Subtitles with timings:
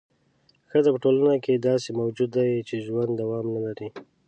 [0.69, 3.87] ښځه په ټولنه کې داسې موجود دی چې ژوند دوام نه لري.